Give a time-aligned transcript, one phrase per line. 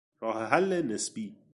[0.23, 1.25] راه حل نسبی